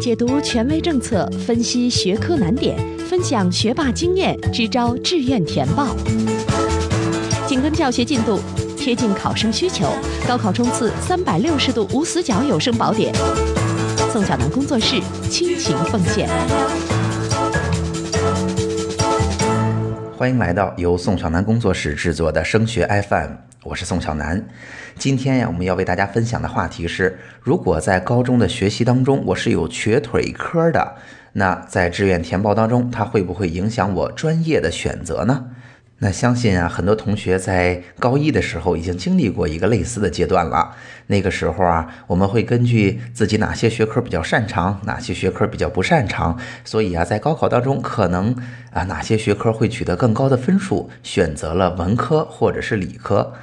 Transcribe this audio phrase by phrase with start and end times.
[0.00, 2.74] 解读权威政策，分析学科难点，
[3.06, 5.94] 分享学霸经验，支招志愿填报。
[7.46, 8.40] 紧跟教学进度，
[8.78, 9.84] 贴近考生需求，
[10.26, 13.14] 高考冲刺三百六十度无死角有声宝典。
[14.10, 16.26] 宋小南工作室倾情奉献。
[20.16, 23.32] 欢迎来到由宋小南工作室制作的升学 FM，
[23.62, 24.48] 我是宋小楠。
[24.96, 30.96] 今天呀，我们要为大家分享的话题是：如果在高中的学习当中，我是有瘸腿科的，
[31.34, 35.50] 那在志愿填报当中，它会不会影响我专业的选择呢？
[36.02, 40.74] 那相信啊，很多同学在高一的时候已经经历过一个类似的阶段了。
[41.08, 48.34] 那个时候啊，我们会根据自己哪些学科比较擅长，哪些学科比较不擅长，所以啊，在高考当中可能
[48.72, 53.34] 啊哪些学科会取得更高的分数，选择了文科或者是理科。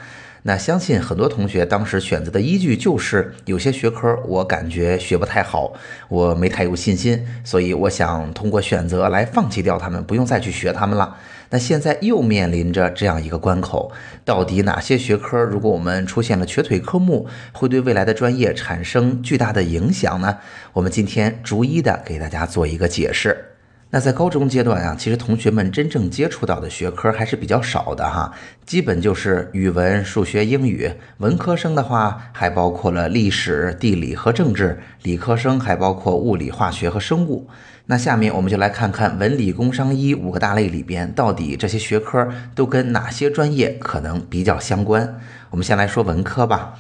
[0.42, 5.74] 那相信很多同学当时选择的依据就是有些学科我感觉学不太好，
[6.08, 11.16] 我没太有信心，所以我想通过选择来放弃掉他们，不用再去学他们了。
[11.50, 13.92] 那现在又面临着这样一个关口，
[14.26, 20.38] 到底哪些学科，如果我们出现了瘸腿科目，会对未来的专业产生巨大的影响呢？
[20.74, 23.46] 我们今天逐一的给大家做一个解释。
[23.90, 28.34] 那在高中阶段啊，其实同学们真正接触到的学科还是比较少的哈，
[28.66, 30.92] 基本就是语文、数学、英语。
[31.20, 37.48] 文科生的话，还包括了历史、地理和政治；理科生还包括物理、化学和生物。
[37.90, 45.20] 那下面我们就来看看文理工商医五个大类里边，到底这些学科都跟哪些专业可能比较相关。
[45.50, 46.74] 我们先来说文科吧。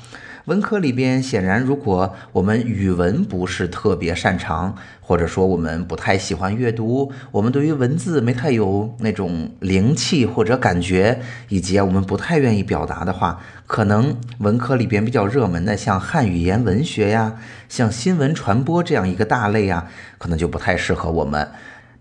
[0.48, 17.36] 文科里边，显然如果我们语文不是特别擅长，或者说我们不太喜欢阅读，我们对于文字没太有那种灵气或者感觉，以及我们不太愿意表达的话，可能文科里边比较热门的，像汉语言文学呀，
[17.68, 19.88] 像新闻传播这样一个大类呀，
[20.18, 21.46] 可能就不太适合我们。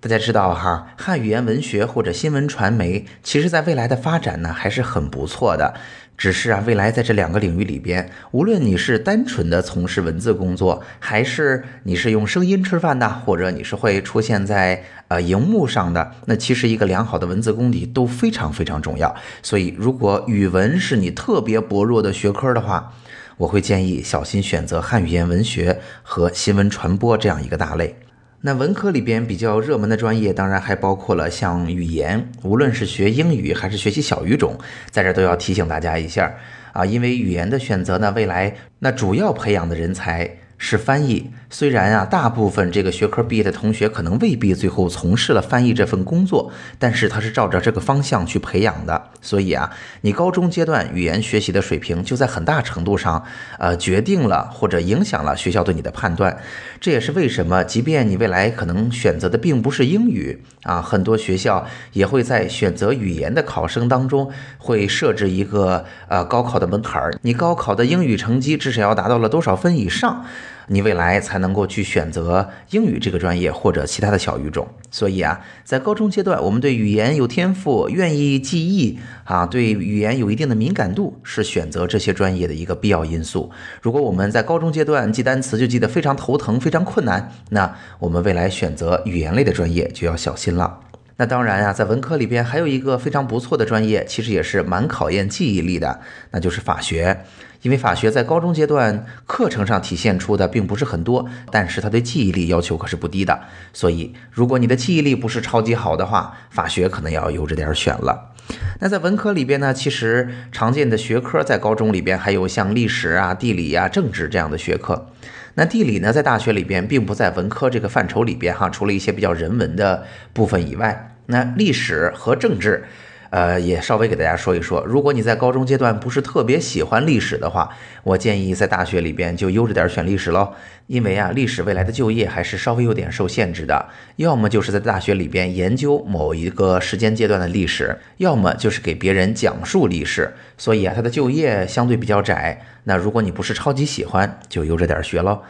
[0.07, 5.75] 大家知道哈，汉语言文学或者新闻传媒，其实在未来的发展呢，还是很不错的。
[6.17, 19.13] 只是啊，未来在这两个领域里边，无论你是单纯的从事文字工作，还是你是用声音吃饭的，或者你是会出现在呃荧幕上的，那其实一个良好的文字功底都非常非常重要。
[19.43, 22.93] 所以，如果语文是你特别薄弱的学科的话，
[23.39, 27.97] 我会建议小心选择汉语言文学和新闻传播这样一个大类。
[28.43, 34.57] 那文科里边比较热门的专业，当然还包括了像语言，无论是学英语还是学习小语种，
[34.91, 36.33] 在这都要提醒大家一下
[36.73, 40.31] 啊，因为语言的选择呢，未来那主要培养的人才。
[40.59, 49.11] 是翻译，虽然啊，大部分这个学科毕业的同学可能未必最后从事了翻译这份工作，但是他是照着这个方向去培养的。
[49.21, 53.23] 所以啊，你高中阶段语言学习的水平就在很大程度上，
[53.59, 56.37] 呃，决定了或者影响了学校对你的判断。
[56.81, 70.25] 这也是为什么，即便你未来可能选择的并不是英语啊，很多学校也会在选择语言的考生当中会设置一个呃高考的门槛儿，你高考的英语成绩至少要达到了多少分以上。
[70.69, 74.67] 你未来才能够去选择英语这个专业或者其他的小语种。
[74.91, 83.51] 所以啊，在高中阶段，我们对语言有天赋、愿意记忆啊，对语言有一定的敏感度，是选择这些专业的一个必要因素。
[83.83, 90.81] 如果我们在高中阶段记单词就记得非常头疼、非常困难，那我们未来选择语言类的专业就要小心了。
[91.19, 96.01] 那当然啊，在文科里边还有一个非常不错的专业，其实也是蛮考验记忆力的，
[96.31, 97.25] 那就是法学。
[97.63, 103.41] 因为法学在高中阶段课程上体现出的并不是很多，但是它对记忆力要求可是不低的。
[103.73, 108.35] 所以，如果你的记忆力不是超级好的话，法学可能要悠着点选了。
[108.79, 115.11] 那在文科里边呢，其实常见的学科在高中里边还有像历史啊、地理啊、政治这样的学科。
[115.55, 122.85] 那地理呢，在大学里边并不在文科这个范畴里边哈，除了一些比较人文的部分以外，那历史和政治。
[123.31, 127.71] 呃，也稍微给大家说一说，如果你在高中阶段不是特别喜欢历史的话，
[128.03, 130.55] 我建议在大学里边就悠着点选历史喽。
[130.87, 133.87] 因为啊，历史未来的就业还是稍微有点受限制的，
[134.17, 140.33] 要么就是在大学里边研究某一个时间阶段的历史，要么就是给别人讲述历史。
[140.57, 142.65] 所以啊，它的就业相对比较窄。
[142.85, 145.43] 那如果你不是超级喜欢，就悠着点学喽。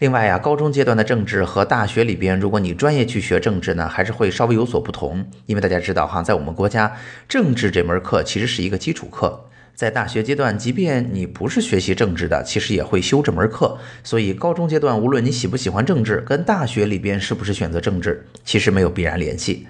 [0.00, 5.24] 另外呀，高中阶段的政治和大学里边，如果你专业去学政治呢，还是会稍微有所不同。
[5.46, 6.96] 因为大家知道哈，在我们国家，
[7.28, 13.78] 政治这门课其实是一个基础课，在大学阶段，即便你不是学习政治的，其实也会修这门课。
[14.02, 19.68] 所以高中阶段，无论你喜不喜欢政治，跟大学里边是不是选择政治，其实没有必然联系。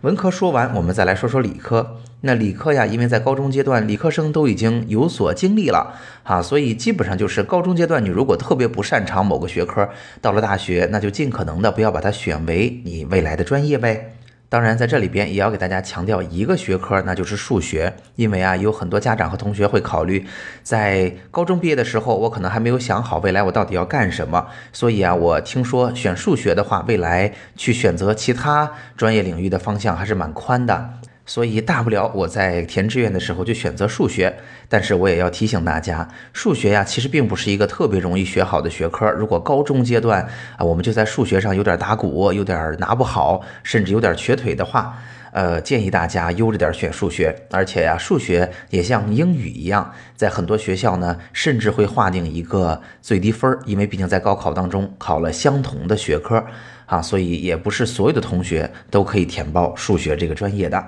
[0.00, 1.98] 文科说完，我们再来说说理科。
[2.22, 9.88] 那理科呀，因为在高中阶段，理科生都已经有所经历了啊，所以基本上就是高中阶段，你如果特别不擅长某个学科，
[10.20, 14.16] 到了大学，那就尽可能的不要把它选为你未来的专业呗。
[14.50, 17.94] 当然，在这里边也要给大家强调一个学科，那就是数学。
[18.16, 20.26] 因为啊，有很多家长和同学会考虑，
[20.64, 24.48] 在高中毕业的时候，我可能还没有想好未来我到底要干什么。
[24.72, 30.94] 所以啊，我听说选数学的话，未来去选择其他专业领域的方向还是蛮宽的。
[31.30, 34.36] 所以大不了我在填志愿的时候就选择数学，
[34.68, 39.08] 但是我也要提醒大家，数学呀其实并不是一个特别容易学好的学科。
[39.12, 44.98] 如果高中阶段啊我们就在数学上有点打鼓，有点拿不好，甚至有点瘸腿的话，
[45.30, 47.32] 呃，建议大家悠着点选数学。
[47.52, 56.44] 而且呀，数学也像英语一样，在很多学校呢，甚至会划定一个最低分儿，因为毕竟在高考当中考了相同的学科
[56.90, 60.84] 啊，所以也不是所有的同学都可以填报数学这个专业的。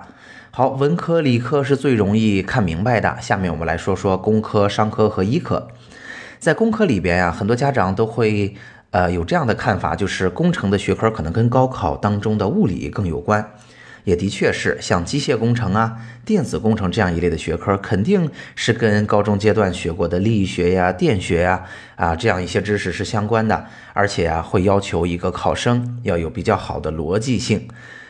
[0.50, 3.16] 好，文科、理科是最容易看明白的。
[3.20, 5.68] 下面我们来说说工科、商科和医科。
[6.40, 8.52] 在工科里边呀，很多家长都会
[8.90, 13.48] 呃有这样的看法，就是工程的学科可能跟高考当中的物理更有关。
[14.04, 21.64] 也的确是，像机械工程啊、电子工程这样一类的学科，肯定是跟高中阶段学过的力学呀、电学呀
[21.96, 27.68] 啊这样一些知识是相关的，而且啊会要求一个考生要有比较好的逻辑性。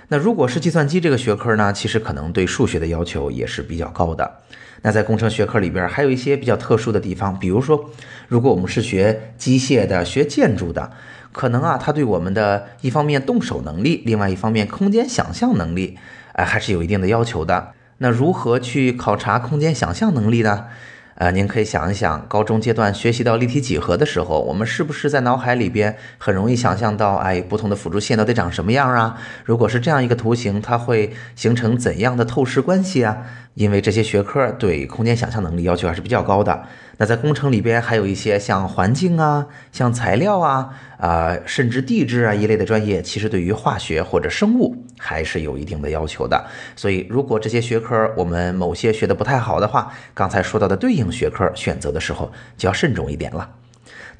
[0.08, 4.40] 那如果是计算机这个学科呢，其实可能对数学的要求也是比较高的。
[4.84, 7.88] 那在工程学科里边，还有一些比较特殊的地方，比如说，
[8.26, 10.90] 如果我们是学机械的、学建筑的，
[11.32, 15.98] 可能啊，它对我们的一方面动手能力，另外一方面空间想象能力，
[16.34, 17.72] 哎，还是有一定的要求的。
[17.98, 20.66] 那如何去考察空间想象能力呢？
[21.14, 29.18] 呃，您可以想一想，高中阶段学习到立体几何的时候，我们是不是在脑海里边很容易想象到，哎，不同的辅助线到底长什么样啊？
[29.44, 33.18] 如果是这样一个图形，它会形成怎样的透视关系啊？
[33.54, 36.62] 因为这些学科对空间想象能力要求还是比较高的。
[37.02, 46.46] 那在工程里边还有一些像环境啊、像材料啊、啊甚至地质啊一类的专业，其实对于化学或者生物还是有一定的要求的。
[46.76, 53.50] 所以，如果这些学科我们某些学的不太好的话，刚才说到的对应学科选择的时候就要慎重一点了。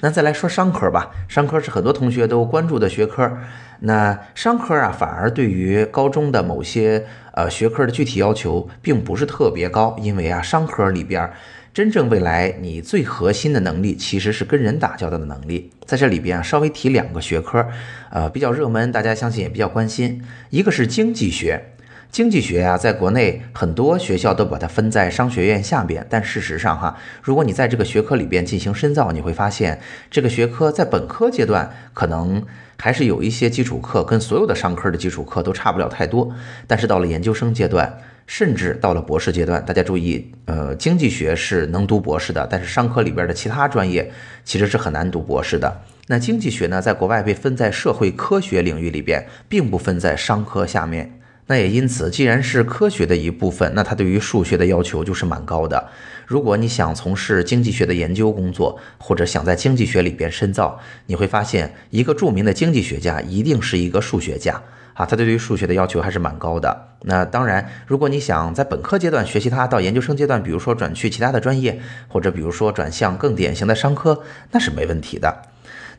[0.01, 3.31] 那再来说商科吧，商科是很多同学都关注的学科。
[3.79, 11.31] 那商科啊，反而对于高中的某些呃学科的具体要求并不是特别高，因为啊，商科里边。
[11.73, 17.67] 真正未来你最核心的能力其实是跟人打交道的能力，在这里边啊稍微提两个学科，
[18.11, 20.21] 呃比较热门，大家相信也比较关心。
[20.51, 21.72] 一个是经济学，
[22.13, 29.81] 经济学啊在国内很多学校都把它分在商学院下边，但事实上哈，如果你在这个学科里边进行深造，你会发现
[30.11, 32.45] 这个学科在本科阶段可能
[32.77, 36.31] 还是有一些基础课，跟所有的商科的基础课都差不了太多，
[36.67, 37.91] 但是到了研究生阶段。
[38.25, 44.09] 甚至到了博士阶段，大家注意，呃，经济学是能读博士的，但是商科里边的其他专业
[44.45, 45.81] 其实是很难读博士的。
[46.07, 51.19] 那经济学呢，在国外被分在社会科学领域里边，并不分在商科下面。
[51.47, 55.89] 那也因此，既然是科学的一部分，那它对于数学的要求就是蛮高的。
[56.25, 64.61] 如果你想从事经济学的研究工作，或者想在经济学里边深造，你会发现，一个著名的经济学家一定是一个数学家。
[64.93, 66.89] 啊，他对于数学的要求还是蛮高的。
[67.01, 75.35] 那当然，如果你想在本科阶段学习它，到研究生阶段，比如说转去其他的专业，或者比如说转向更典型的商科，那是没问题的。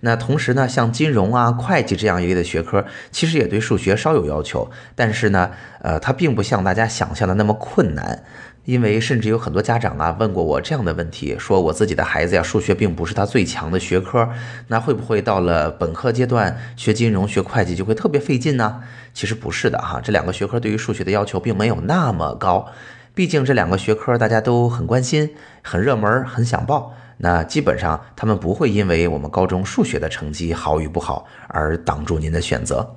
[0.05, 8.23] 那同时呢，像金融啊、会计这样一类的学科，其实也对数学稍有要求，但是呢，呃，它并不像大家想象的那么困难。
[8.65, 14.27] 因为甚至有很多家长啊问过我这样的问题，说我自己的孩子呀，数学并不是他最强的学科，
[14.69, 18.81] 那会不会到了本科阶段学金融、学会计就会特别费劲呢？
[19.13, 22.67] 其实不是的哈，这两个学科对于数学的要求并没有那么高，
[23.15, 32.95] 毕竟这两个学科大家都很关心、很热门、很想报，那基本上他们不会因为我们高中数学的成绩好与不好而挡住您的选择。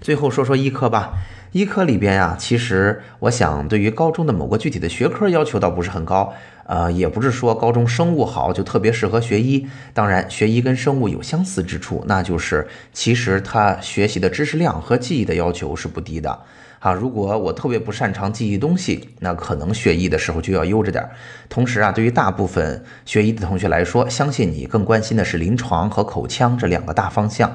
[0.00, 1.12] 最后说说医科吧。
[1.52, 6.32] 医科里边呀，其实我想对于高中的某个具体的学科要求倒不是很高，
[6.64, 9.66] 呃，也不是说高中生物好就特别适合学医。
[9.92, 16.40] 当然，学医跟生物有相似之处，那就是其实他学习的知识量和记忆的要求是不低的。
[16.78, 21.10] 啊，如果我特别不擅长记忆东西，那可能学医的时候就要悠着点儿。
[21.50, 27.54] 同时啊，对于大部分学医的同学来说，相信你更关心的是临床和口腔这两个大方向。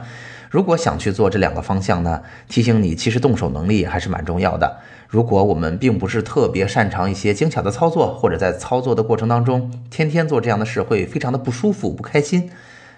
[0.49, 4.77] 如果想去做这两个方向呢，提醒你，其实动手能力还是蛮重要的。
[5.07, 12.49] 如果我们并不是特别擅长一些精巧的操作，或者在操作的过程当中，天天做这样的事会非常的不舒服、不开心，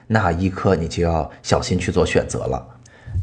[0.07, 2.67] 那一刻你就要小心去做选择了。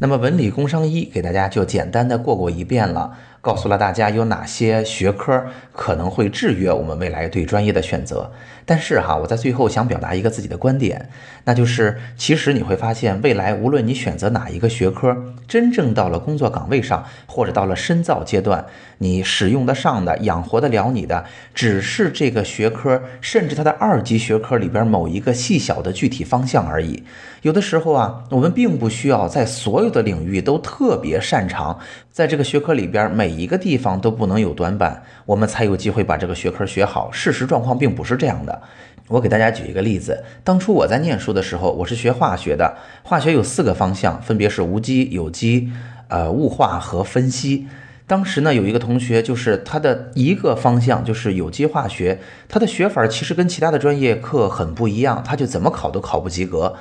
[0.00, 3.16] 那么文理工商医给大家就简单的过过一遍了。
[3.46, 5.40] 告诉了大家有哪些学科
[5.72, 8.32] 可能会制约我们未来对专业的选择。
[8.68, 11.08] 但是哈，我在最后想表达一个自己的观点，
[11.44, 18.66] 那就是其实你会发现，未来无论你选择哪一个学科，真正到了工作岗位上，或者到了深造阶段，
[18.98, 21.24] 你使用得上的、养活得了你的，
[21.54, 27.04] 只是这个学科，甚至它的二级学科里边某一个细小的具体方向而已。
[27.42, 31.78] 有的时候啊，我们并不需要在所有的领域都特别擅长，
[32.16, 37.12] 在这个学科里边每一个地方都不能有短板，我们才有机会把这个学科学好。
[37.12, 38.62] 事实状况并不是这样的。
[39.08, 45.70] 我给大家举一个例子，当初我在念书的时候，我是学化学的，化学有四个方向，分别是无机、有机、
[46.08, 47.66] 呃物化和分析。
[48.06, 52.18] 当时呢，有一个同学，就是他的一个方向就是有机化学，
[52.48, 56.76] 他的学法其实跟其他的专业课很不一样，他就怎么考都考不及格。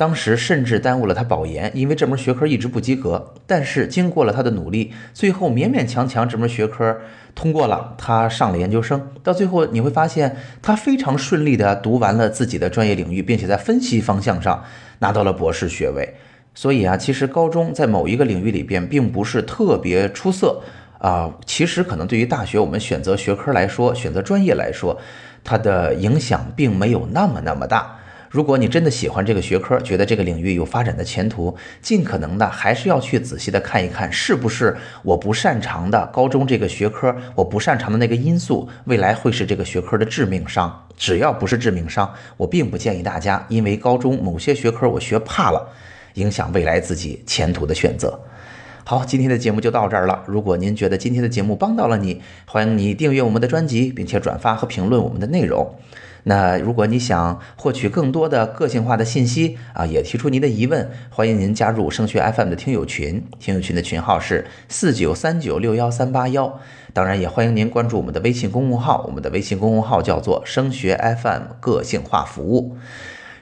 [0.00, 3.34] 当时甚至耽误了他保研，因为这门学科一直不及格。
[3.46, 6.96] 但是经过了他的努力，最后勉勉强强这门学科
[7.34, 9.10] 通过了，他上了研究生。
[9.22, 14.64] 到最后你会发现，他非常顺利地读完了自己的专业领域，并且在分析方向上
[15.00, 16.14] 拿到了博士学位。
[16.54, 20.62] 所以啊，其实高中在某一个领域里边并不是特别出色
[20.98, 21.30] 啊。
[21.44, 24.98] 其实可能对于大学我们选择学科来说，选择专业来说，
[25.44, 27.98] 它的影响并没有那么那么大。
[28.30, 40.86] 如果你真的喜欢这个学科，觉得这个领域有发展的前途，尽可能的还是要去仔细的看一看，是不是我不擅长的高中这个学科，我不擅长的那个因素，未来会是这个学科的致命伤。
[40.96, 45.68] 只要不是致命伤，我并不建议大家因为高中某些学科我学怕了，
[46.14, 48.20] 影响未来自己前途的选择。
[48.84, 50.22] 好，今天的节目就到这儿了。
[50.28, 55.74] 如果您觉得今天的节目帮到了你，欢迎你订阅我们的专辑，并且转发和评论我们的内容。
[56.24, 66.60] 那如果你想获取更多的个性化的信息啊，也提出您的疑问，欢迎您加入升学 FM 的听友群，听友群的群号是四九三九六幺三八幺。
[66.92, 72.76] 当然，也欢迎您关注我们的微信公众号，我们的微信公众号叫做升学 FM 个性化服务。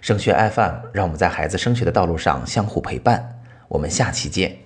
[0.01, 3.41] 升学 FM，让我们在孩子升学的道路上相互陪伴。
[3.69, 4.57] 我们下期见。